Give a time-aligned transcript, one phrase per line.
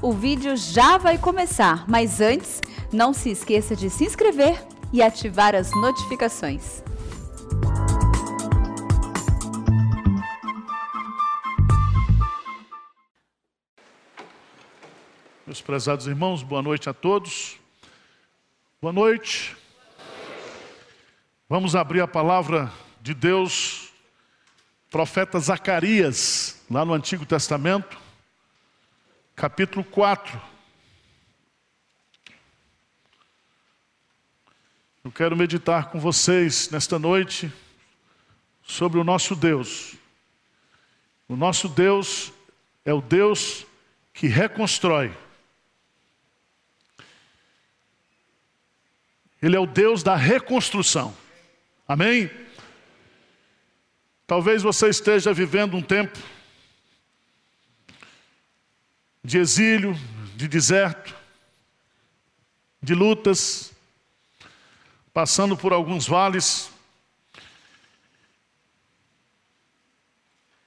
[0.00, 2.62] O vídeo já vai começar, mas antes,
[2.92, 6.84] não se esqueça de se inscrever e ativar as notificações.
[15.44, 17.58] Meus prezados irmãos, boa noite a todos.
[18.80, 19.56] Boa noite.
[21.48, 23.88] Vamos abrir a palavra de Deus,
[24.92, 27.97] profeta Zacarias, lá no Antigo Testamento,
[29.38, 30.42] capítulo 4.
[35.04, 37.52] Eu quero meditar com vocês nesta noite
[38.64, 39.94] sobre o nosso Deus.
[41.28, 42.32] O nosso Deus
[42.84, 43.64] é o Deus
[44.12, 45.16] que reconstrói.
[49.40, 51.16] Ele é o Deus da reconstrução.
[51.86, 52.28] Amém?
[54.26, 56.18] Talvez você esteja vivendo um tempo
[59.22, 59.94] de exílio,
[60.36, 61.14] de deserto,
[62.82, 63.72] de lutas,
[65.12, 66.70] passando por alguns vales.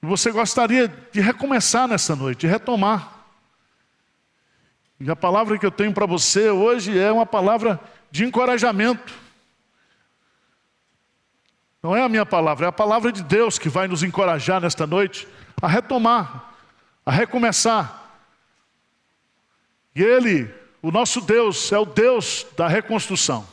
[0.02, 3.24] Você gostaria de recomeçar nessa noite, de retomar.
[5.00, 9.12] E a palavra que eu tenho para você hoje é uma palavra de encorajamento.
[11.82, 14.86] Não é a minha palavra, é a palavra de Deus que vai nos encorajar nesta
[14.86, 15.26] noite
[15.60, 16.54] a retomar,
[17.04, 18.01] a recomeçar.
[19.94, 23.46] E Ele, o nosso Deus, é o Deus da reconstrução.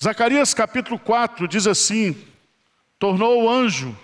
[0.00, 2.16] Zacarias capítulo 4 diz assim:
[2.98, 3.96] Tornou o anjo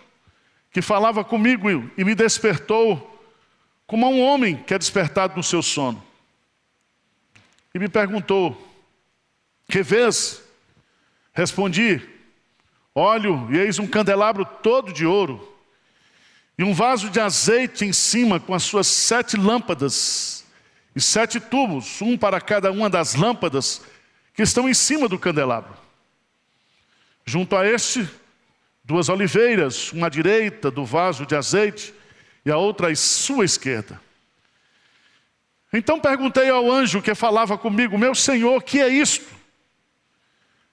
[0.71, 3.11] que falava comigo e me despertou,
[3.87, 6.05] como um homem que é despertado no seu sono
[7.75, 8.57] e me perguntou:
[9.69, 10.43] Que vês?
[11.33, 12.01] Respondi:
[12.95, 15.54] Olho, e eis um candelabro todo de ouro,
[16.57, 20.45] e um vaso de azeite em cima com as suas sete lâmpadas,
[20.95, 23.83] e sete tubos, um para cada uma das lâmpadas
[24.33, 25.75] que estão em cima do candelabro.
[27.27, 28.09] Junto a este,
[28.85, 31.93] duas oliveiras, uma à direita do vaso de azeite
[32.45, 34.01] e a outra à sua esquerda.
[35.73, 39.27] Então perguntei ao anjo que falava comigo: Meu senhor, que é isto?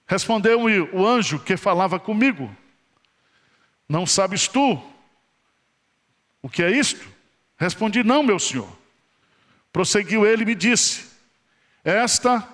[0.06, 2.54] Respondeu-me o anjo que falava comigo:
[3.88, 4.80] Não sabes tu
[6.42, 7.08] o que é isto?
[7.56, 8.68] Respondi: Não, meu senhor.
[9.72, 11.06] Prosseguiu ele e me disse:
[11.84, 12.46] Esta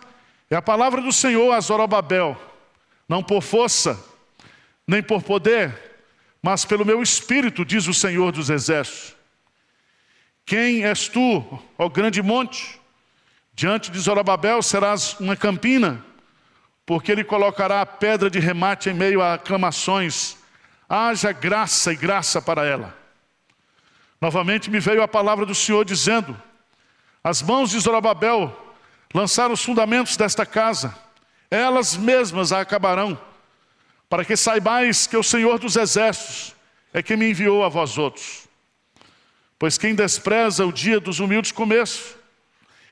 [0.51, 2.41] é a palavra do Senhor a Zorobabel,
[3.09, 3.99] não por força,
[4.87, 5.75] nem por poder,
[6.43, 9.17] mas pelo meu espírito, diz o Senhor dos Exércitos.
[10.47, 11.45] Quem és tu,
[11.77, 12.81] ó grande monte?
[13.53, 16.03] Diante de Zorobabel serás uma campina,
[16.87, 20.37] porque ele colocará a pedra de remate em meio a aclamações.
[20.89, 22.97] Haja graça e graça para ela.
[24.21, 26.37] Novamente me veio a palavra do Senhor dizendo:
[27.23, 28.57] As mãos de Zorobabel
[29.15, 30.95] lançaram os fundamentos desta casa,
[31.51, 33.19] elas mesmas a acabarão,
[34.09, 36.55] para que saibais que o Senhor dos exércitos
[36.93, 38.49] é quem me enviou a vós outros.
[39.59, 42.17] Pois quem despreza o dia dos humildes começos,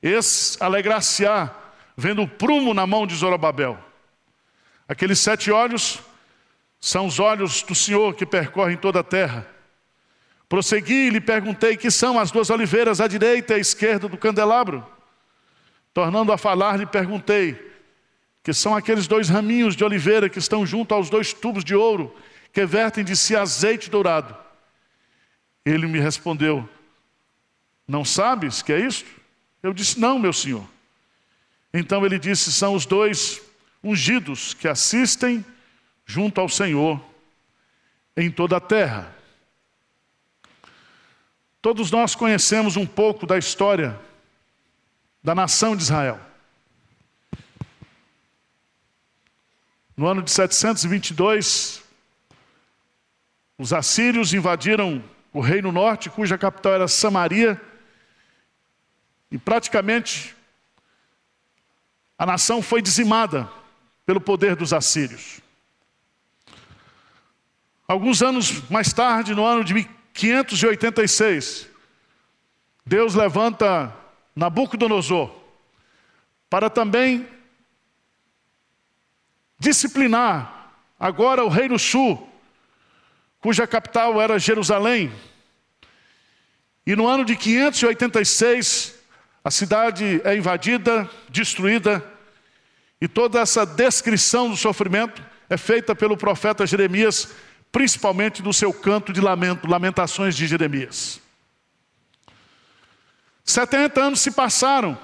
[0.02, 1.50] esse alegrar-se-á
[1.96, 3.78] vendo o prumo na mão de Zorobabel.
[4.88, 6.00] Aqueles sete olhos
[6.80, 9.46] são os olhos do Senhor que percorrem toda a terra.
[10.48, 14.16] Prossegui e lhe perguntei que são as duas oliveiras à direita e à esquerda do
[14.16, 14.86] candelabro.
[15.92, 17.58] Tornando a falar, lhe perguntei
[18.42, 22.14] que são aqueles dois raminhos de oliveira que estão junto aos dois tubos de ouro
[22.52, 24.36] que vertem de si azeite dourado.
[25.64, 26.68] Ele me respondeu:
[27.88, 29.10] Não sabes que é isto?
[29.62, 30.64] Eu disse: Não, meu senhor.
[31.74, 33.42] Então ele disse: São os dois
[33.82, 35.44] ungidos que assistem
[36.04, 37.04] junto ao Senhor
[38.16, 39.15] em toda a terra.
[41.66, 43.98] Todos nós conhecemos um pouco da história
[45.20, 46.20] da nação de Israel.
[49.96, 51.82] No ano de 722,
[53.58, 57.60] os assírios invadiram o reino norte, cuja capital era Samaria,
[59.28, 60.36] e praticamente
[62.16, 63.50] a nação foi dizimada
[64.06, 65.40] pelo poder dos assírios.
[67.88, 69.74] Alguns anos mais tarde, no ano de
[70.20, 71.68] 1586,
[72.84, 73.94] Deus levanta
[74.34, 75.34] Nabucodonosor
[76.48, 77.28] para também
[79.58, 82.28] disciplinar agora o reino sul,
[83.40, 85.12] cuja capital era Jerusalém.
[86.86, 88.94] E no ano de 586,
[89.44, 92.02] a cidade é invadida, destruída,
[93.00, 97.34] e toda essa descrição do sofrimento é feita pelo profeta Jeremias,
[97.76, 101.20] principalmente no seu canto de lamento, Lamentações de Jeremias.
[103.44, 104.98] 70 anos se passaram.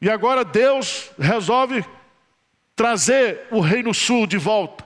[0.00, 1.84] E agora Deus resolve
[2.74, 4.84] trazer o Reino Sul de volta.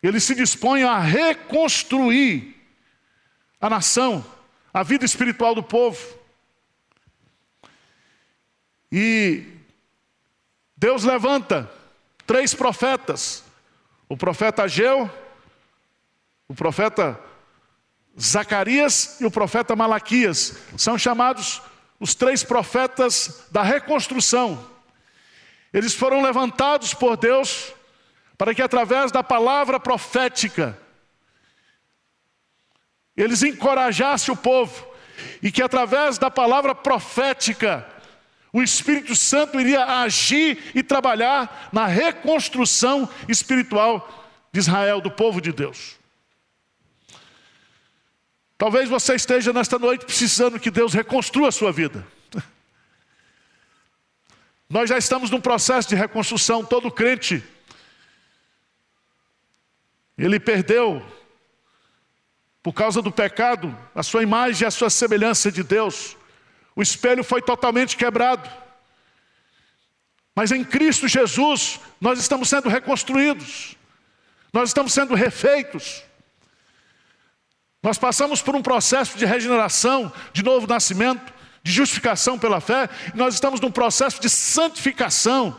[0.00, 2.54] Ele se dispõe a reconstruir
[3.60, 4.24] a nação,
[4.72, 6.06] a vida espiritual do povo.
[8.92, 9.44] E
[10.76, 11.68] Deus levanta
[12.24, 13.42] três profetas:
[14.08, 15.10] o profeta Ageu,
[16.48, 17.18] o profeta
[18.20, 20.56] Zacarias e o profeta Malaquias.
[20.76, 21.60] São chamados
[21.98, 24.70] os três profetas da reconstrução.
[25.72, 27.72] Eles foram levantados por Deus
[28.38, 30.78] para que através da palavra profética
[33.16, 34.86] eles encorajassem o povo
[35.42, 37.86] e que através da palavra profética
[38.56, 45.52] o Espírito Santo iria agir e trabalhar na reconstrução espiritual de Israel, do povo de
[45.52, 45.96] Deus.
[48.56, 52.06] Talvez você esteja nesta noite precisando que Deus reconstrua a sua vida.
[54.70, 57.44] Nós já estamos num processo de reconstrução, todo crente.
[60.16, 61.06] Ele perdeu,
[62.62, 66.16] por causa do pecado, a sua imagem e a sua semelhança de Deus.
[66.76, 68.48] O espelho foi totalmente quebrado.
[70.34, 73.74] Mas em Cristo Jesus, nós estamos sendo reconstruídos,
[74.52, 76.04] nós estamos sendo refeitos.
[77.82, 81.32] Nós passamos por um processo de regeneração, de novo nascimento,
[81.62, 85.58] de justificação pela fé, nós estamos num processo de santificação.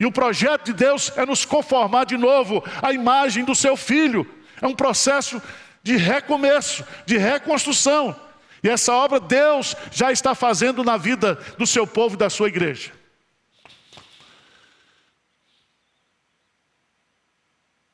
[0.00, 4.26] E o projeto de Deus é nos conformar de novo à imagem do seu filho.
[4.62, 5.42] É um processo
[5.82, 8.18] de recomeço, de reconstrução.
[8.62, 12.48] E essa obra Deus já está fazendo na vida do seu povo e da sua
[12.48, 12.92] igreja.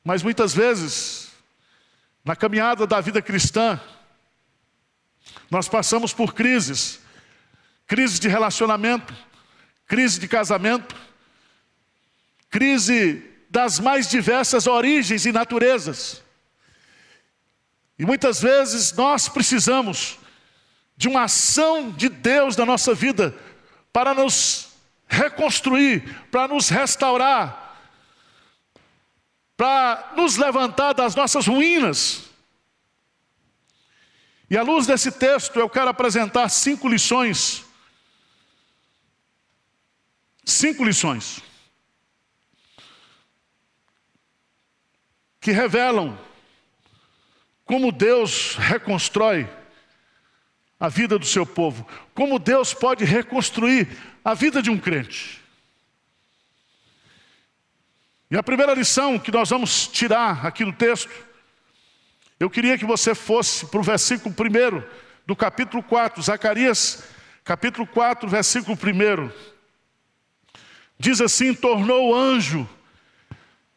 [0.03, 1.31] Mas muitas vezes,
[2.23, 3.79] na caminhada da vida cristã,
[5.49, 6.99] nós passamos por crises,
[7.87, 9.13] crise de relacionamento,
[9.87, 10.95] crise de casamento,
[12.49, 16.23] crise das mais diversas origens e naturezas.
[17.97, 20.19] E muitas vezes nós precisamos
[20.97, 23.35] de uma ação de Deus na nossa vida
[23.91, 24.69] para nos
[25.07, 27.77] reconstruir, para nos restaurar,
[29.57, 32.23] para nos levantar das nossas ruínas.
[34.49, 37.63] E à luz desse texto, eu quero apresentar cinco lições.
[40.45, 41.41] Cinco lições.
[45.39, 46.17] Que revelam
[47.65, 49.49] como Deus reconstrói
[50.79, 53.87] a vida do seu povo, como Deus pode reconstruir
[54.23, 55.41] a vida de um crente.
[58.29, 61.11] E a primeira lição que nós vamos tirar aqui do texto,
[62.39, 64.83] eu queria que você fosse para o versículo 1
[65.25, 67.03] do capítulo 4, Zacarias,
[67.43, 69.31] capítulo 4, versículo 1.
[70.99, 72.67] Diz assim: Tornou o anjo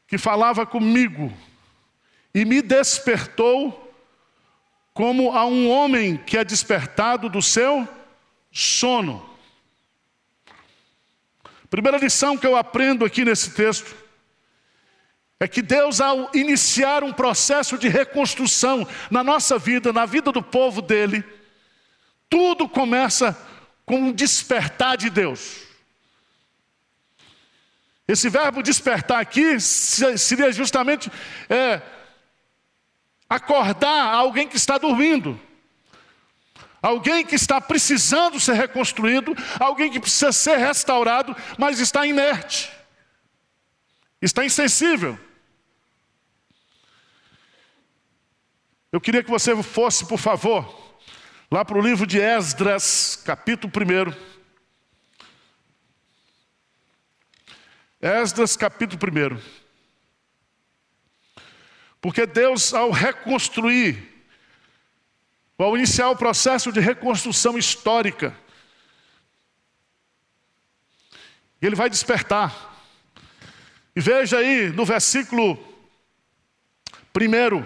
[0.06, 1.33] que falava comigo
[2.35, 3.88] e me despertou
[4.99, 7.89] como a um homem que é despertado do seu
[8.50, 9.25] sono.
[11.71, 13.95] Primeira lição que eu aprendo aqui nesse texto
[15.39, 20.43] é que Deus, ao iniciar um processo de reconstrução na nossa vida, na vida do
[20.43, 21.23] povo dele,
[22.29, 23.39] tudo começa
[23.87, 25.58] com um despertar de Deus.
[28.08, 31.08] Esse verbo despertar aqui seria justamente
[31.49, 31.81] é,
[33.29, 35.39] acordar alguém que está dormindo,
[36.81, 42.70] alguém que está precisando ser reconstruído, alguém que precisa ser restaurado, mas está inerte,
[44.23, 45.19] está insensível.
[48.91, 50.97] Eu queria que você fosse, por favor,
[51.51, 54.39] lá para o livro de Esdras, capítulo 1.
[58.01, 58.99] Esdras, capítulo
[59.37, 59.68] 1.
[62.00, 64.08] Porque Deus, ao reconstruir,
[65.56, 68.36] ao iniciar o processo de reconstrução histórica,
[71.60, 72.69] Ele vai despertar.
[73.94, 75.58] E veja aí no versículo
[77.17, 77.64] 1,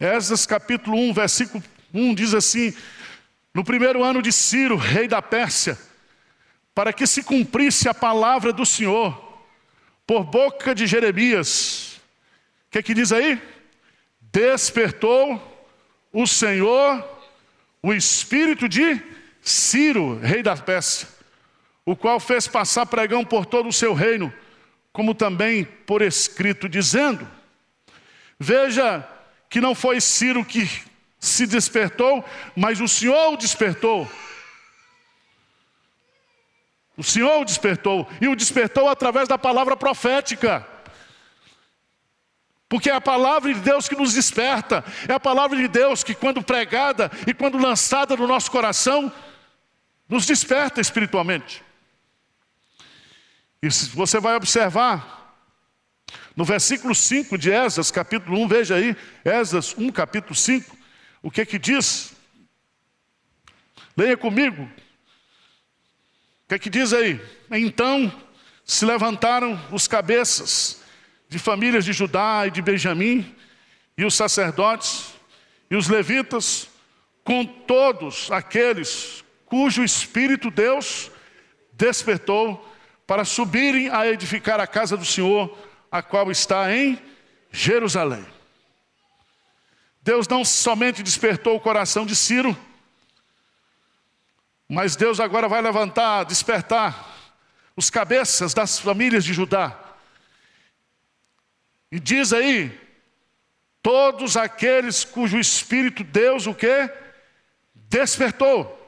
[0.00, 1.62] Esdras capítulo 1, versículo
[1.92, 2.74] 1 diz assim:
[3.52, 5.78] No primeiro ano de Ciro, rei da Pérsia,
[6.74, 9.44] para que se cumprisse a palavra do Senhor,
[10.06, 11.91] por boca de Jeremias,
[12.72, 13.40] que, é que diz aí?
[14.18, 15.68] Despertou
[16.10, 17.06] o Senhor
[17.82, 18.98] o espírito de
[19.42, 21.06] Ciro, rei da Pérsia,
[21.84, 24.32] o qual fez passar pregão por todo o seu reino,
[24.90, 27.28] como também por escrito, dizendo:
[28.38, 29.06] Veja
[29.50, 30.66] que não foi Ciro que
[31.20, 32.24] se despertou,
[32.56, 34.10] mas o Senhor o despertou.
[36.96, 40.71] O Senhor o despertou, e o despertou através da palavra profética.
[42.72, 46.14] Porque é a palavra de Deus que nos desperta, é a palavra de Deus que,
[46.14, 49.12] quando pregada e quando lançada no nosso coração,
[50.08, 51.62] nos desperta espiritualmente.
[53.62, 55.36] E você vai observar
[56.34, 60.74] no versículo 5 de Esdras, capítulo 1, veja aí, Esdras 1, capítulo 5,
[61.20, 62.14] o que que diz?
[63.94, 64.62] Leia comigo.
[64.62, 67.20] O que que diz aí?
[67.50, 68.10] Então
[68.64, 70.81] se levantaram os cabeças
[71.32, 73.34] de famílias de Judá e de Benjamim,
[73.96, 75.14] e os sacerdotes,
[75.70, 76.68] e os levitas,
[77.24, 81.10] com todos aqueles cujo Espírito Deus
[81.72, 82.70] despertou
[83.06, 85.56] para subirem a edificar a casa do Senhor,
[85.90, 87.00] a qual está em
[87.50, 88.26] Jerusalém.
[90.02, 92.54] Deus não somente despertou o coração de Ciro,
[94.68, 97.08] mas Deus agora vai levantar, despertar
[97.74, 99.81] os cabeças das famílias de Judá
[101.92, 102.72] e diz aí,
[103.82, 106.90] todos aqueles cujo espírito Deus o que?
[107.74, 108.78] Despertou.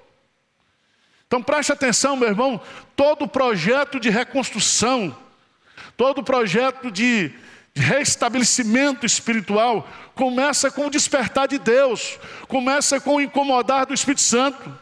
[1.26, 2.58] Então preste atenção, meu irmão,
[2.96, 5.14] todo projeto de reconstrução,
[5.98, 7.30] todo projeto de,
[7.74, 12.18] de restabelecimento espiritual começa com o despertar de Deus,
[12.48, 14.78] começa com o incomodar do Espírito Santo.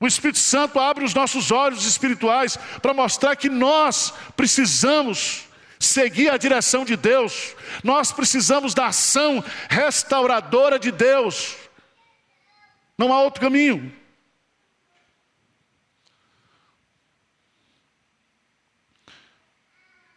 [0.00, 5.47] O Espírito Santo abre os nossos olhos espirituais para mostrar que nós precisamos
[5.78, 11.56] seguir a direção de Deus, nós precisamos da ação restauradora de Deus,
[12.96, 13.92] não há outro caminho.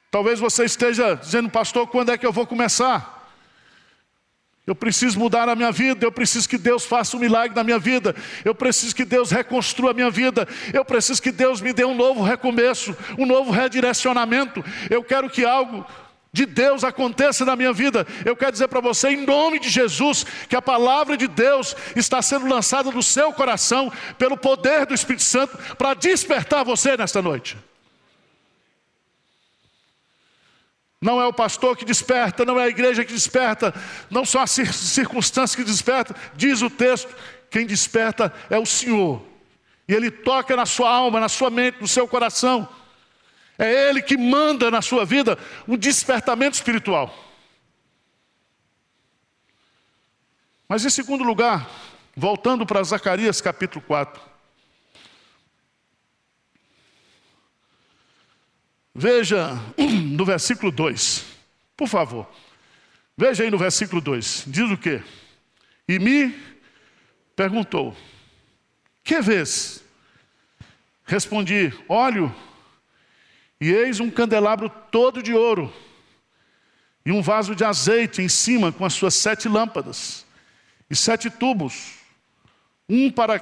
[0.10, 3.21] Talvez você esteja dizendo, pastor, quando é que eu vou começar?
[4.72, 7.78] Eu preciso mudar a minha vida, eu preciso que Deus faça um milagre na minha
[7.78, 11.84] vida, eu preciso que Deus reconstrua a minha vida, eu preciso que Deus me dê
[11.84, 14.64] um novo recomeço, um novo redirecionamento.
[14.90, 15.86] Eu quero que algo
[16.32, 18.08] de Deus aconteça na minha vida.
[18.24, 22.22] Eu quero dizer para você, em nome de Jesus, que a palavra de Deus está
[22.22, 27.58] sendo lançada no seu coração pelo poder do Espírito Santo para despertar você nesta noite.
[31.02, 33.74] Não é o pastor que desperta, não é a igreja que desperta,
[34.08, 36.16] não são as circunstâncias que despertam.
[36.36, 37.14] Diz o texto:
[37.50, 39.26] quem desperta é o Senhor.
[39.88, 42.70] E Ele toca na sua alma, na sua mente, no seu coração.
[43.58, 47.14] É Ele que manda na sua vida um despertamento espiritual.
[50.70, 51.68] Mas em segundo lugar,
[52.16, 54.31] voltando para Zacarias capítulo 4.
[58.94, 61.26] Veja no versículo 2,
[61.78, 62.28] por favor.
[63.16, 65.02] Veja aí no versículo 2, diz o quê?
[65.88, 66.38] E me
[67.36, 67.96] perguntou:
[69.04, 69.84] Que vês?
[71.06, 72.34] Respondi: Olho,
[73.60, 75.74] e eis um candelabro todo de ouro,
[77.06, 80.26] e um vaso de azeite em cima com as suas sete lâmpadas,
[80.90, 81.94] e sete tubos,
[82.90, 83.42] um para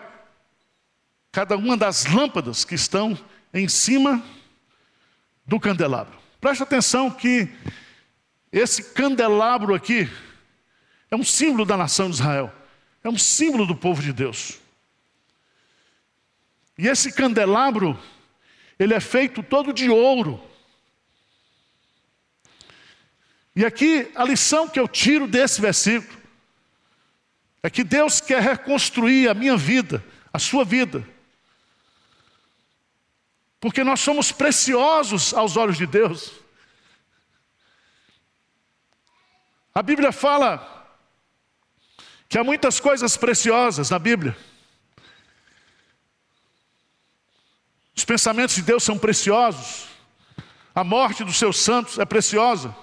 [1.31, 3.17] cada uma das lâmpadas que estão
[3.53, 4.23] em cima
[5.49, 6.15] do candelabro.
[6.39, 7.49] Preste atenção que
[8.51, 10.07] esse candelabro aqui
[11.09, 12.53] é um símbolo da nação de Israel,
[13.03, 14.59] é um símbolo do povo de Deus.
[16.77, 17.99] E esse candelabro,
[18.77, 20.39] ele é feito todo de ouro.
[23.55, 26.17] E aqui a lição que eu tiro desse versículo
[27.63, 31.05] é que Deus quer reconstruir a minha vida, a sua vida
[33.59, 36.31] porque nós somos preciosos aos olhos de Deus.
[39.75, 40.87] A Bíblia fala
[42.27, 44.37] que há muitas coisas preciosas na Bíblia.
[47.95, 49.89] Os pensamentos de Deus são preciosos.
[50.73, 52.75] A morte dos seus santos é preciosa.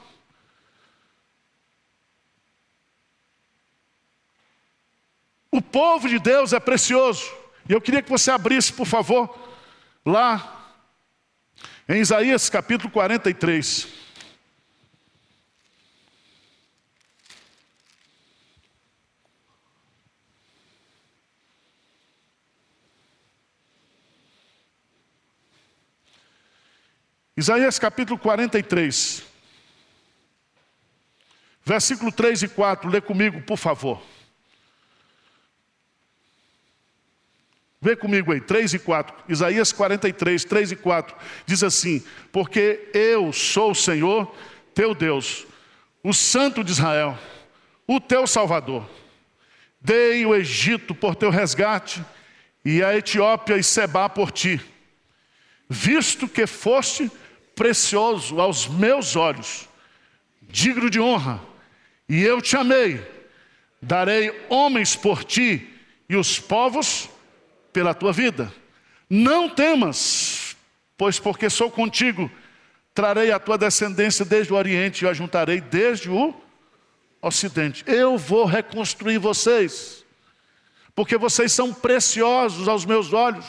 [5.50, 7.24] O povo de Deus é precioso.
[7.66, 9.34] E eu queria que você abrisse, por favor,
[10.04, 10.55] lá
[11.88, 14.06] em Isaías capítulo 43.
[27.38, 29.22] Isaías capítulo 43,
[31.62, 34.02] versículo 3 e 4, lê comigo, por favor.
[37.86, 39.14] Vê comigo aí, 3 e 4.
[39.28, 41.16] Isaías 43, 3 e 4.
[41.46, 44.34] Diz assim: Porque eu sou o Senhor,
[44.74, 45.46] teu Deus,
[46.02, 47.16] o Santo de Israel,
[47.86, 48.90] o teu Salvador.
[49.80, 52.04] Dei o Egito por teu resgate,
[52.64, 54.60] e a Etiópia e Seba por ti,
[55.68, 57.08] visto que foste
[57.54, 59.68] precioso aos meus olhos,
[60.42, 61.40] digno de honra,
[62.08, 63.00] e eu te amei,
[63.80, 65.72] darei homens por ti
[66.08, 67.08] e os povos
[67.76, 68.50] pela tua vida.
[69.08, 70.56] Não temas,
[70.96, 72.30] pois porque sou contigo,
[72.94, 76.34] trarei a tua descendência desde o Oriente e a juntarei desde o
[77.20, 77.84] Ocidente.
[77.86, 80.06] Eu vou reconstruir vocês,
[80.94, 83.44] porque vocês são preciosos aos meus olhos.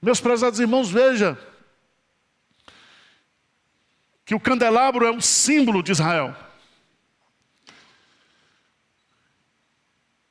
[0.00, 1.38] Meus prezados irmãos, veja
[4.24, 6.34] que o candelabro é um símbolo de Israel.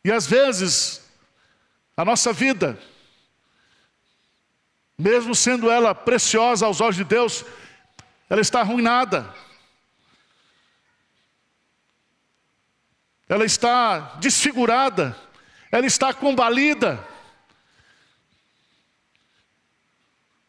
[0.03, 1.01] E às vezes,
[1.95, 2.79] a nossa vida,
[4.97, 7.43] mesmo sendo ela preciosa aos olhos de Deus,
[8.29, 9.33] ela está arruinada.
[13.27, 15.15] Ela está desfigurada,
[15.71, 17.07] ela está combalida.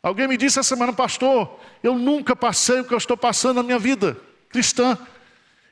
[0.02, 3.62] Alguém me disse essa semana, pastor, eu nunca passei o que eu estou passando na
[3.62, 4.16] minha vida
[4.48, 4.96] cristã.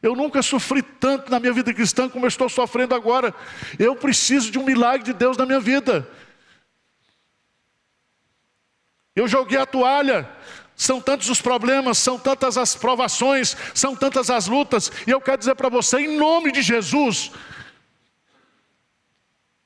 [0.02, 3.34] Eu nunca sofri tanto na minha vida cristã como eu estou sofrendo agora.
[3.78, 6.08] Eu preciso de um milagre de Deus na minha vida.
[9.14, 10.30] Eu joguei a toalha.
[10.76, 14.92] São tantos os problemas, são tantas as provações, são tantas as lutas.
[15.04, 17.32] E eu quero dizer para você, em nome de Jesus,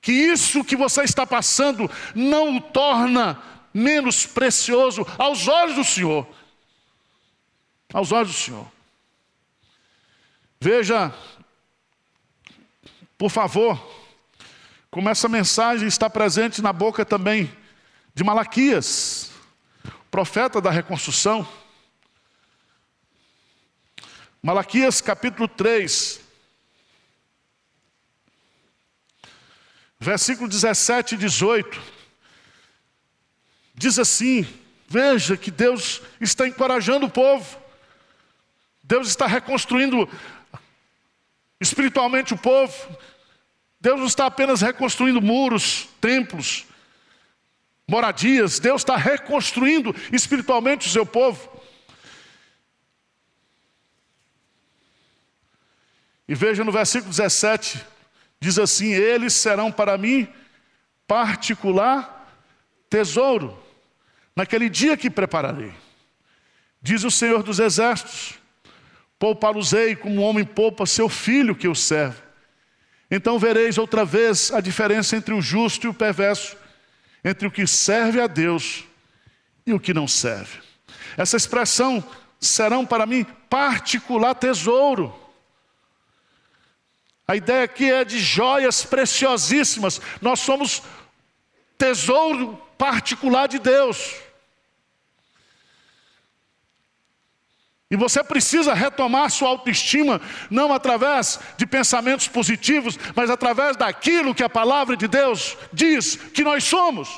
[0.00, 3.42] que isso que você está passando não o torna
[3.74, 6.26] menos precioso aos olhos do Senhor.
[7.92, 8.81] Aos olhos do Senhor.
[10.64, 11.12] Veja,
[13.18, 13.76] por favor,
[14.92, 17.52] como essa mensagem está presente na boca também
[18.14, 19.32] de Malaquias,
[20.08, 21.44] profeta da reconstrução.
[24.40, 26.20] Malaquias capítulo 3,
[29.98, 31.82] versículo 17 e 18,
[33.74, 34.46] diz assim:
[34.86, 37.60] Veja que Deus está encorajando o povo,
[38.80, 40.08] Deus está reconstruindo
[41.62, 42.74] espiritualmente o povo.
[43.80, 46.66] Deus não está apenas reconstruindo muros, templos,
[47.88, 51.50] moradias, Deus está reconstruindo espiritualmente o seu povo.
[56.28, 57.84] E veja no versículo 17,
[58.40, 60.28] diz assim: Eles serão para mim
[61.06, 62.20] particular
[62.88, 63.60] tesouro,
[64.34, 65.74] naquele dia que prepararei,
[66.80, 68.41] diz o Senhor dos Exércitos.
[69.22, 72.20] Poupá-los-ei como um homem poupa seu filho que o serve.
[73.08, 76.56] Então vereis outra vez a diferença entre o justo e o perverso,
[77.24, 78.82] entre o que serve a Deus
[79.64, 80.58] e o que não serve.
[81.16, 82.02] Essa expressão
[82.40, 85.14] serão para mim particular tesouro.
[87.24, 90.00] A ideia aqui é de joias preciosíssimas.
[90.20, 90.82] Nós somos
[91.78, 94.16] tesouro particular de Deus.
[97.92, 104.42] E você precisa retomar sua autoestima, não através de pensamentos positivos, mas através daquilo que
[104.42, 107.10] a palavra de Deus diz que nós somos.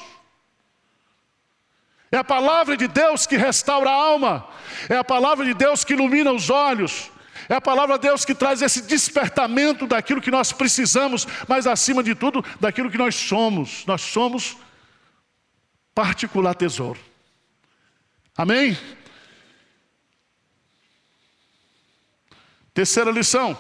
[2.11, 4.49] É a palavra de Deus que restaura a alma,
[4.89, 7.09] é a palavra de Deus que ilumina os olhos,
[7.49, 12.03] é a palavra de Deus que traz esse despertamento daquilo que nós precisamos, mas acima
[12.03, 13.87] de tudo, daquilo que nós somos.
[13.87, 14.57] Nós somos
[15.95, 16.99] particular tesouro.
[18.37, 18.77] Amém?
[22.75, 23.57] Terceira lição.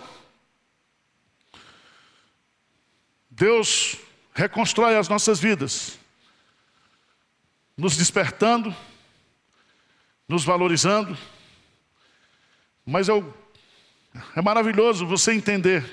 [3.30, 3.96] Deus
[4.34, 5.98] reconstrói as nossas vidas,
[7.76, 8.74] nos despertando,
[10.26, 11.16] nos valorizando,
[12.84, 13.32] mas eu,
[14.34, 15.84] é maravilhoso você entender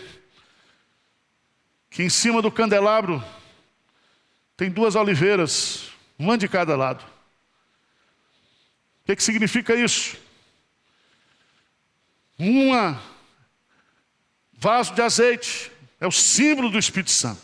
[1.91, 3.23] que em cima do candelabro
[4.57, 7.03] tem duas oliveiras, uma de cada lado.
[9.01, 10.17] O que, que significa isso?
[12.37, 13.10] Uma
[14.61, 17.41] vaso de azeite é o símbolo do Espírito Santo.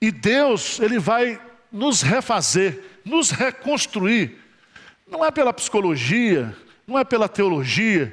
[0.00, 1.40] E Deus, Ele vai
[1.70, 4.36] nos refazer, nos reconstruir.
[5.06, 8.12] Não é pela psicologia, não é pela teologia.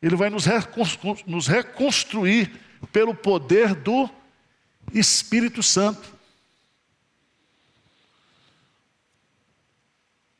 [0.00, 0.46] Ele vai nos,
[1.26, 2.58] nos reconstruir
[2.90, 4.08] pelo poder do
[4.94, 6.16] Espírito Santo.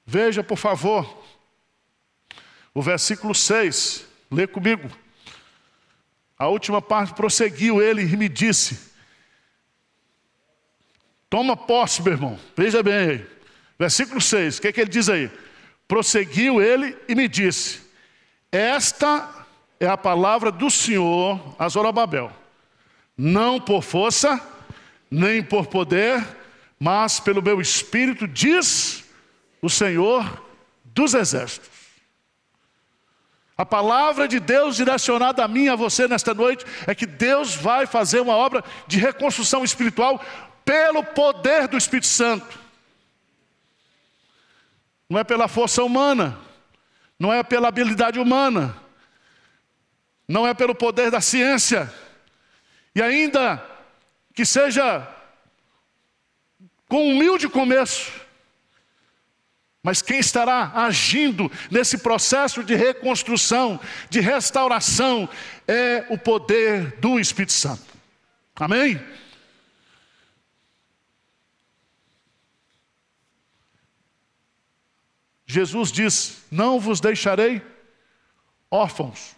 [0.07, 1.23] Veja, por favor,
[2.73, 4.89] o versículo 6, lê comigo.
[6.39, 8.91] A última parte prosseguiu ele e me disse:
[11.29, 12.39] Toma posse, meu irmão.
[12.57, 13.27] Veja bem aí.
[13.79, 15.31] Versículo 6, o que, é que ele diz aí?
[15.89, 17.81] Prosseguiu ele e me disse:
[18.53, 19.47] Esta
[19.79, 22.31] é a palavra do Senhor a Zorobabel.
[23.17, 24.41] Não por força,
[25.11, 26.27] nem por poder,
[26.79, 29.05] mas pelo meu espírito, diz
[29.63, 30.45] o Senhor
[30.85, 31.70] dos exércitos.
[33.61, 37.85] A palavra de Deus direcionada a mim a você nesta noite é que Deus vai
[37.85, 40.19] fazer uma obra de reconstrução espiritual
[40.65, 42.59] pelo poder do Espírito Santo.
[45.11, 46.39] Não é pela força humana,
[47.19, 48.75] não é pela habilidade humana,
[50.27, 51.93] não é pelo poder da ciência,
[52.95, 53.63] e ainda
[54.33, 55.07] que seja
[56.89, 58.11] com um humilde começo,
[59.83, 65.29] mas quem estará agindo nesse processo de reconstrução, de restauração,
[65.67, 67.83] é o poder do Espírito Santo.
[68.57, 69.03] Amém?
[75.47, 77.63] Jesus diz: Não vos deixarei
[78.71, 79.35] órfãos.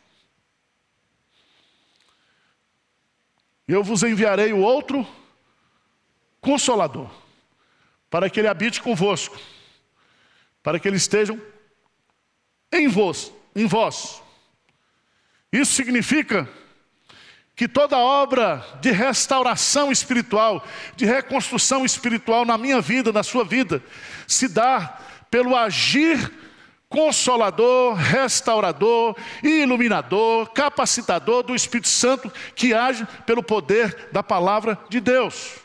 [3.66, 5.07] Eu vos enviarei o outro
[6.40, 7.11] consolador,
[8.11, 9.38] para que ele habite convosco,
[10.62, 11.38] para que ele esteja
[12.72, 14.22] em vós, em vós.
[15.53, 16.48] Isso significa
[17.55, 23.83] que toda obra de restauração espiritual, de reconstrução espiritual na minha vida, na sua vida,
[24.27, 24.98] se dá
[25.31, 26.33] pelo agir
[26.88, 35.57] consolador, restaurador, iluminador, capacitador do Espírito Santo que age pelo poder da palavra de Deus.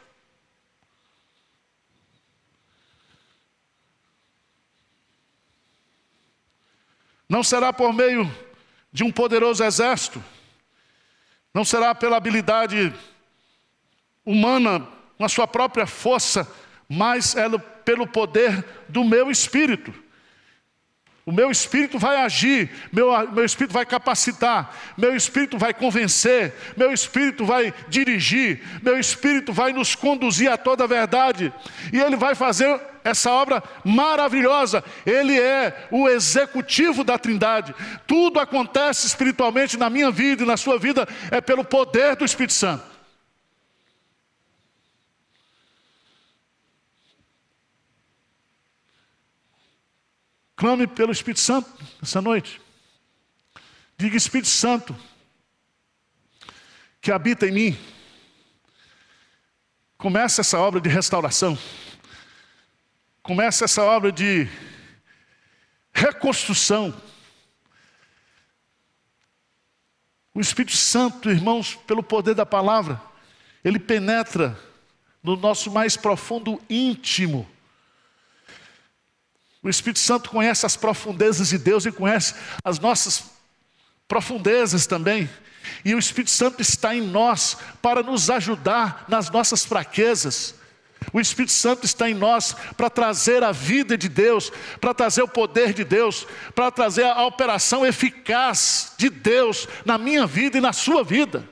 [7.29, 8.29] Não será por meio
[8.91, 10.23] de um poderoso exército,
[11.53, 12.93] não será pela habilidade
[14.25, 14.87] humana,
[15.17, 16.49] na sua própria força,
[16.87, 17.49] mas é
[17.83, 19.93] pelo poder do meu espírito.
[21.27, 26.93] O meu espírito vai agir, meu, meu espírito vai capacitar, meu espírito vai convencer, meu
[26.93, 31.51] espírito vai dirigir, meu espírito vai nos conduzir a toda a verdade,
[31.91, 34.81] e ele vai fazer essa obra maravilhosa.
[35.05, 37.75] Ele é o executivo da Trindade.
[38.07, 42.53] Tudo acontece espiritualmente na minha vida e na sua vida é pelo poder do Espírito
[42.53, 42.96] Santo.
[50.57, 52.59] Clame pelo Espírito Santo essa noite.
[53.95, 54.95] Diga, Espírito Santo,
[56.99, 57.79] que habita em mim.
[59.99, 61.55] Comece essa obra de restauração.
[63.21, 64.49] Comece essa obra de
[65.93, 66.99] reconstrução.
[70.33, 72.99] O Espírito Santo, irmãos, pelo poder da palavra,
[73.63, 74.59] ele penetra
[75.21, 77.47] no nosso mais profundo íntimo
[79.63, 83.23] o Espírito Santo conhece as profundezas de Deus e conhece as nossas
[84.07, 85.29] profundezas também.
[85.83, 90.55] E o Espírito Santo está em nós para nos ajudar nas nossas fraquezas.
[91.13, 95.27] O Espírito Santo está em nós para trazer a vida de Deus, para trazer o
[95.27, 100.73] poder de Deus, para trazer a operação eficaz de Deus na minha vida e na
[100.73, 101.47] sua vida.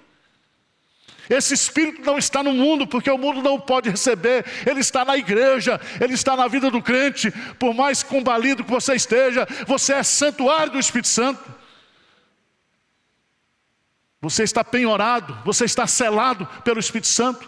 [1.30, 5.18] Esse Espírito não está no mundo, porque o mundo não pode receber, ele está na
[5.18, 10.04] igreja, ele está na vida do crente, por mais combalido que você esteja, você é
[10.04, 11.44] santuário do Espírito Santo.
[14.22, 17.48] Você está penhorado, você está selado pelo Espírito Santo.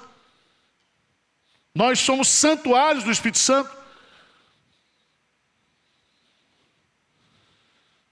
[1.73, 3.75] Nós somos santuários do Espírito Santo.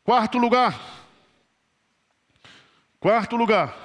[0.04, 0.80] Quarto lugar.
[2.99, 3.85] Quarto lugar.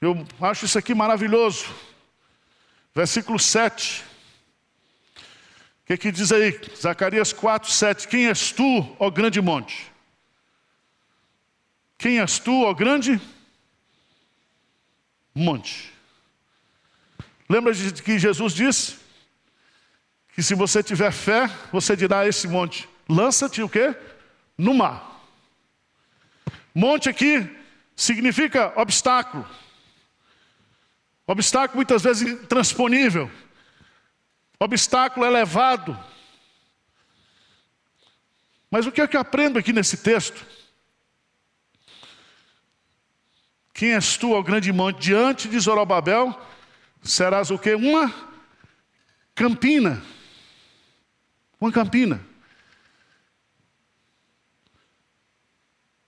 [0.00, 1.66] Eu acho isso aqui maravilhoso.
[2.94, 4.02] Versículo 7.
[5.14, 6.58] O que, que diz aí?
[6.74, 8.08] Zacarias 4, 7.
[8.08, 9.92] Quem és tu, ó grande monte?
[11.98, 13.20] Quem és tu, ó grande
[15.34, 15.92] monte?
[17.46, 18.96] Lembra de que Jesus disse?
[20.34, 23.94] Que se você tiver fé, você dirá a esse monte: lança-te o quê?
[24.56, 25.20] No mar.
[26.74, 27.54] Monte aqui
[27.94, 29.46] significa obstáculo.
[31.30, 33.30] Obstáculo muitas vezes intransponível.
[34.58, 35.96] Obstáculo elevado.
[38.68, 40.44] Mas o que é que eu aprendo aqui nesse texto?
[43.72, 46.36] Quem és tu, ó grande monte, diante de Zorobabel,
[47.00, 47.76] serás o que?
[47.76, 48.12] Uma
[49.32, 50.02] campina.
[51.60, 52.20] Uma campina.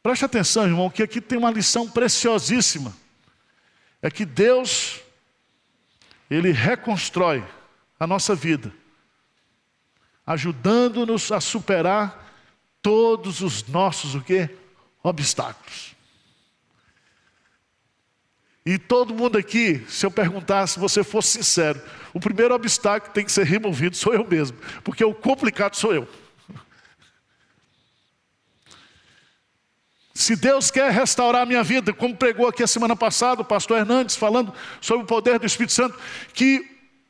[0.03, 2.93] Preste atenção, irmão, que aqui tem uma lição preciosíssima.
[4.03, 5.01] É que Deus
[6.35, 7.45] ele reconstrói
[7.99, 8.73] a nossa vida,
[10.27, 12.33] ajudando-nos a superar
[12.81, 14.51] todos os nossos o quê?
[15.03, 15.95] Obstáculos.
[18.65, 21.83] E todo mundo aqui, se eu perguntasse, se você fosse sincero,
[22.15, 25.93] o primeiro obstáculo que tem que ser removido sou eu mesmo, porque o complicado sou
[25.93, 26.09] eu.
[30.15, 33.79] Se Deus quer restaurar a minha vida, como pregou aqui a semana passada o pastor
[33.79, 35.99] Hernandes, falando sobre o poder do Espírito Santo,
[36.35, 36.69] que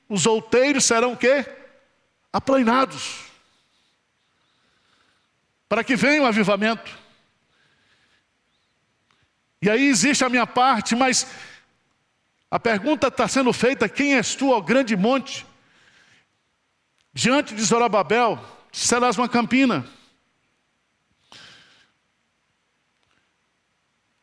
[0.09, 1.45] os outeiros serão o quê?
[2.33, 3.21] Aplainados.
[5.69, 6.91] Para que venha o avivamento.
[9.61, 11.27] E aí existe a minha parte, mas
[12.51, 15.47] a pergunta está sendo feita: quem és tu, ó grande monte?
[17.15, 18.39] Diante de Zorobabel,
[18.71, 19.85] serás uma campina.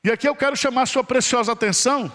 [0.10, 2.12] E aqui eu quero chamar sua preciosa atenção,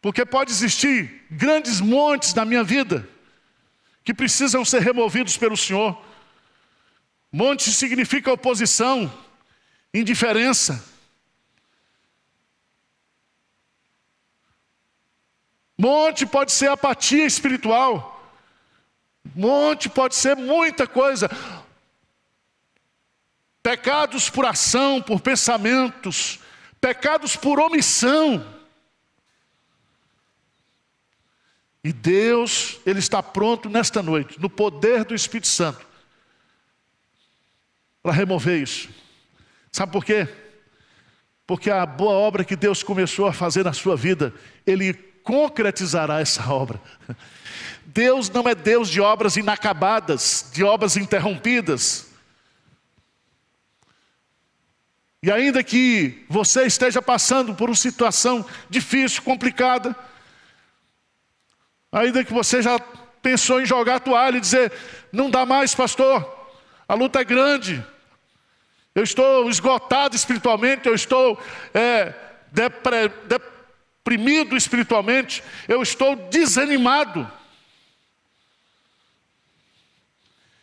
[0.00, 3.08] porque pode existir grandes montes na minha vida
[4.04, 6.00] que precisam ser removidos pelo Senhor.
[7.32, 9.12] Monte significa oposição,
[9.92, 10.80] indiferença.
[15.76, 18.32] Monte pode ser apatia espiritual.
[19.34, 21.28] Monte pode ser muita coisa.
[23.62, 26.40] Pecados por ação, por pensamentos,
[26.80, 28.44] pecados por omissão.
[31.82, 35.86] E Deus, Ele está pronto nesta noite, no poder do Espírito Santo,
[38.02, 38.88] para remover isso.
[39.72, 40.28] Sabe por quê?
[41.46, 44.34] Porque a boa obra que Deus começou a fazer na sua vida,
[44.66, 44.92] Ele
[45.22, 46.80] concretizará essa obra.
[47.86, 52.09] Deus não é Deus de obras inacabadas, de obras interrompidas.
[55.22, 59.94] E ainda que você esteja passando por uma situação difícil, complicada,
[61.92, 62.78] ainda que você já
[63.20, 64.72] pensou em jogar a toalha e dizer:
[65.12, 66.48] não dá mais, pastor,
[66.88, 67.84] a luta é grande,
[68.94, 71.38] eu estou esgotado espiritualmente, eu estou
[71.74, 72.14] é,
[72.50, 77.30] depre, deprimido espiritualmente, eu estou desanimado.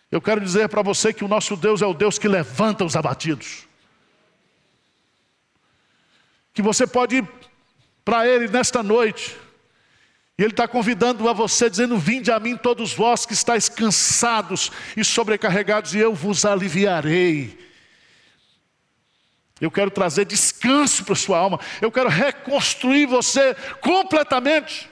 [0.10, 2.96] Eu quero dizer para você que o nosso Deus é o Deus que levanta os
[2.96, 3.67] abatidos.
[6.58, 7.28] Que você pode ir
[8.04, 9.38] para Ele nesta noite,
[10.36, 14.72] e Ele está convidando a você, dizendo: Vinde a mim, todos vós que estáis cansados
[14.96, 17.56] e sobrecarregados, e eu vos aliviarei.
[19.62, 21.60] Eu quero trazer descanso para a sua alma.
[21.80, 24.90] Eu quero reconstruir você completamente.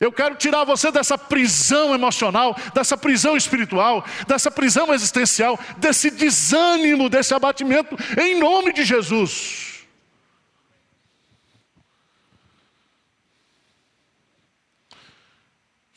[0.00, 7.08] Eu quero tirar você dessa prisão emocional, dessa prisão espiritual, dessa prisão existencial, desse desânimo,
[7.08, 9.69] desse abatimento, em nome de Jesus.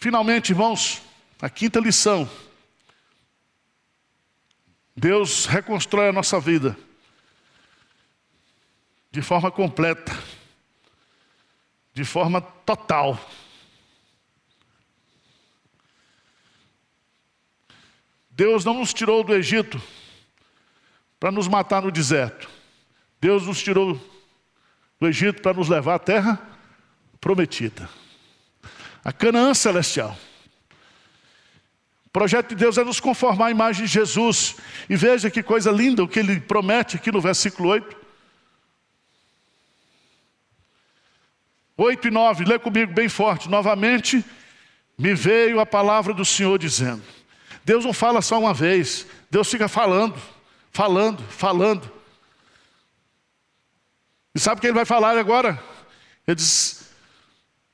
[0.04, 1.02] Finalmente, irmãos,
[1.42, 2.30] a quinta lição.
[4.94, 6.78] Deus reconstrói a nossa vida
[9.10, 10.12] de forma completa,
[11.94, 13.18] de forma total.
[18.30, 19.82] Deus não nos tirou do Egito
[21.18, 22.50] para nos matar no deserto.
[23.22, 23.98] Deus nos tirou
[25.00, 26.46] do Egito para nos levar à terra
[27.22, 28.03] prometida.
[29.04, 30.18] A Canaã celestial.
[32.06, 34.56] O projeto de Deus é nos conformar à imagem de Jesus.
[34.90, 38.04] E veja que coisa linda o que ele promete aqui no versículo 8.
[41.76, 43.50] 8 e 9, lê comigo bem forte.
[43.50, 44.24] Novamente,
[44.98, 47.02] me veio a palavra do Senhor dizendo:
[47.66, 50.16] Deus não fala só uma vez, Deus fica falando,
[50.72, 51.92] falando, falando.
[54.36, 55.62] E sabe o que ele vai falar agora?
[56.28, 56.83] Ele diz: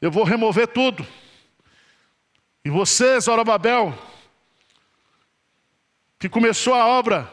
[0.02, 1.06] Eu vou remover tudo.
[2.64, 3.98] E você, Zorobabel,
[6.18, 7.32] que começou a obra,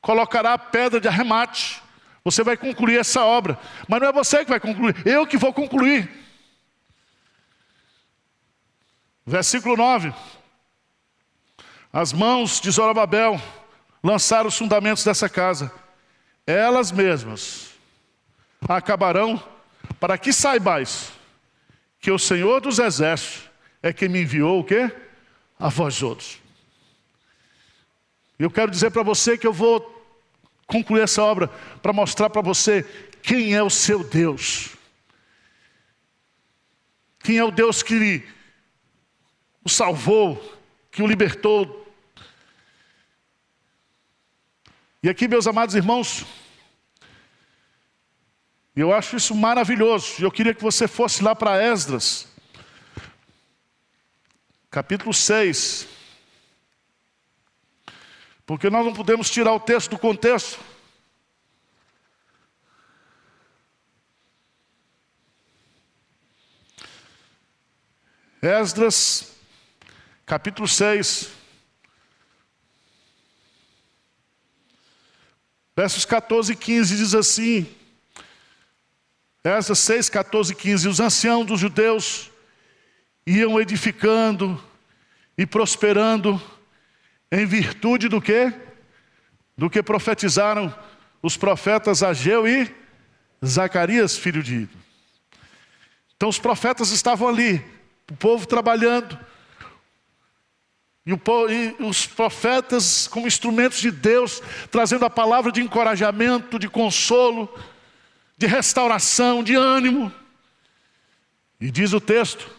[0.00, 1.82] colocará a pedra de arremate
[2.26, 3.56] você vai concluir essa obra.
[3.86, 6.10] Mas não é você que vai concluir, eu que vou concluir.
[9.24, 10.12] Versículo 9.
[11.92, 13.40] As mãos de Zorobabel
[14.02, 15.72] lançaram os fundamentos dessa casa.
[16.44, 17.74] Elas mesmas
[18.68, 19.40] acabarão
[20.00, 21.12] para que saibais
[22.06, 23.50] que o Senhor dos exércitos
[23.82, 24.94] é quem me enviou o quê?
[25.58, 26.40] A vós outros.
[28.38, 29.80] Eu quero dizer para você que eu vou
[30.68, 31.48] concluir essa obra
[31.82, 32.84] para mostrar para você
[33.20, 34.76] quem é o seu Deus.
[37.24, 38.22] Quem é o Deus que
[39.64, 40.40] o salvou,
[40.92, 41.92] que o libertou.
[45.02, 46.24] E aqui, meus amados irmãos,
[48.76, 50.22] eu acho isso maravilhoso.
[50.22, 52.28] Eu queria que você fosse lá para Esdras,
[54.70, 55.88] capítulo 6.
[58.44, 60.60] Porque nós não podemos tirar o texto do contexto.
[68.42, 69.32] Esdras,
[70.26, 71.30] capítulo 6,
[75.74, 77.74] versos 14 e 15 diz assim:
[79.46, 82.32] Esdras 6, 14 e 15: Os anciãos dos judeus
[83.24, 84.60] iam edificando
[85.38, 86.42] e prosperando
[87.30, 88.52] em virtude do que?
[89.56, 90.74] Do que profetizaram
[91.22, 92.74] os profetas Ageu e
[93.44, 94.78] Zacarias, filho de Ido.
[96.16, 97.64] Então os profetas estavam ali,
[98.10, 99.16] o povo trabalhando,
[101.04, 106.68] e, povo, e, os profetas como instrumentos de Deus, trazendo a palavra de encorajamento, de
[106.68, 107.48] consolo,
[108.36, 110.12] de restauração, de ânimo.
[111.60, 112.50] E diz o texto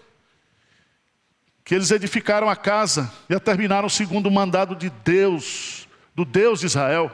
[1.63, 6.61] que eles edificaram a casa e a terminaram segundo o mandado de Deus, do Deus
[6.61, 7.11] de Israel,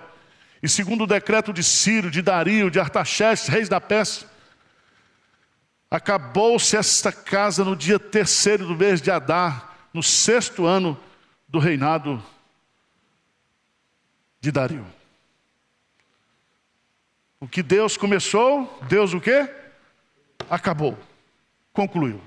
[0.62, 4.28] e segundo o decreto de Ciro, de Dario, de Artaxerxes, reis da Pérsia.
[5.92, 11.00] Acabou-se esta casa no dia terceiro do mês de Adar, no sexto ano
[11.48, 12.24] do reinado
[14.40, 14.86] de Dario.
[17.44, 19.54] O que Deus começou, Deus o quê?
[20.50, 20.98] Acabou,
[21.74, 22.24] concluiu.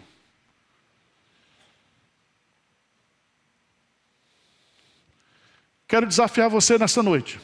[5.88, 7.40] Quero desafiar você nesta noite.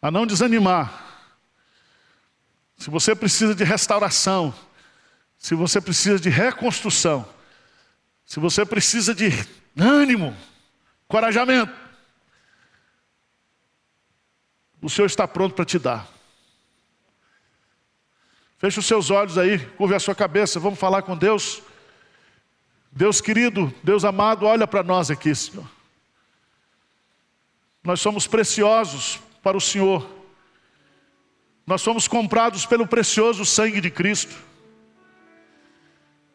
[0.00, 1.28] A não desanimar.
[2.78, 4.54] Se você precisa de restauração,
[5.36, 7.28] se você precisa de reconstrução,
[8.24, 9.28] se você precisa de
[9.78, 10.34] ânimo,
[11.06, 11.79] corajamento,
[14.82, 16.06] o Senhor está pronto para te dar.
[18.58, 21.62] Feche os seus olhos aí, curve a sua cabeça, vamos falar com Deus.
[22.92, 25.66] Deus querido, Deus amado, olha para nós aqui, Senhor.
[27.82, 30.06] Nós somos preciosos para o Senhor.
[31.66, 34.34] Nós somos comprados pelo precioso sangue de Cristo.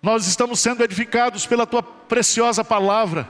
[0.02, 3.28] Nós estamos sendo edificados pela tua preciosa palavra.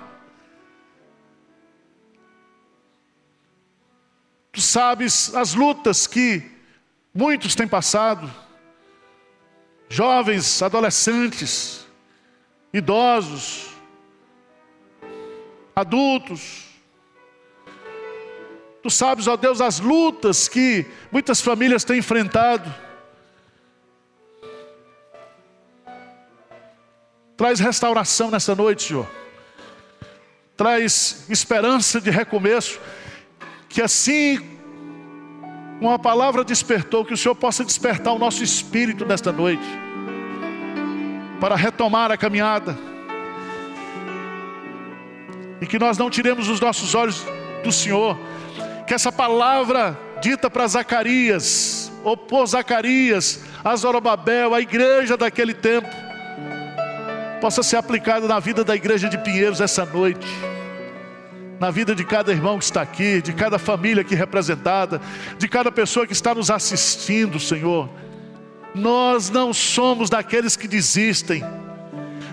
[4.65, 6.43] Sabes as lutas que
[7.13, 8.32] muitos têm passado,
[9.88, 11.86] jovens, adolescentes,
[12.73, 13.69] idosos,
[15.75, 16.65] adultos.
[18.82, 22.73] Tu sabes, ó Deus, as lutas que muitas famílias têm enfrentado.
[27.36, 29.10] Traz restauração nessa noite, Senhor.
[30.56, 32.80] Traz esperança de recomeço.
[33.67, 34.55] Que assim,
[35.79, 39.65] uma palavra despertou, que o Senhor possa despertar o nosso espírito nesta noite
[41.39, 42.77] para retomar a caminhada.
[45.61, 47.25] E que nós não tiremos os nossos olhos
[47.63, 48.17] do Senhor.
[48.88, 55.89] Que essa palavra dita para Zacarias, ou por Zacarias, a Zorobabel, a igreja daquele tempo,
[57.41, 60.27] possa ser aplicada na vida da igreja de Pinheiros essa noite.
[61.65, 65.01] Na vida de cada irmão que está aqui, de cada família aqui representada,
[65.36, 67.89] de cada pessoa que está nos assistindo, Senhor
[68.75, 71.43] nós não somos daqueles que desistem,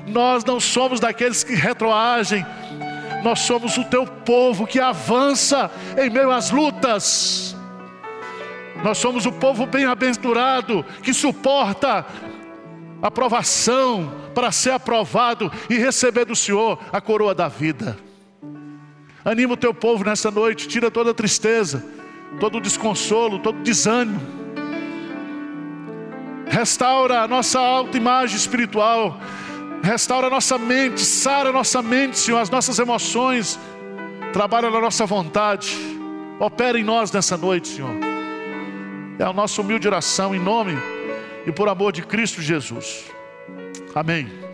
[0.07, 2.45] nós não somos daqueles que retroagem,
[3.25, 7.57] nós somos o teu povo que avança em meio às lutas.
[8.85, 12.05] Nós somos o povo bem-aventurado que suporta
[13.01, 17.97] a provação para ser aprovado e receber do Senhor a coroa da vida.
[19.25, 21.85] Anima o teu povo nessa noite, tira toda a tristeza,
[22.41, 24.43] todo o desconsolo, todo o desânimo
[26.53, 29.19] restaura a nossa autoimagem espiritual,
[29.83, 33.59] restaura a nossa mente, sara a nossa mente, Senhor, as nossas emoções,
[34.35, 35.75] trabalha na nossa vontade,
[36.39, 37.95] opera em nós nessa noite, Senhor.
[39.19, 40.77] É a nossa humilde oração em nome
[41.47, 43.07] e por amor de Cristo Jesus.
[43.95, 44.52] Amém.